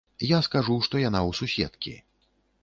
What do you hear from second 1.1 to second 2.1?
ў суседкі.